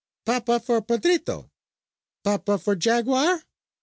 Papa 0.25 0.59
for 0.59 0.81
Pedrito! 0.81 1.51
Papa 2.23 2.57
for 2.57 2.75
jaguar? 2.75 3.43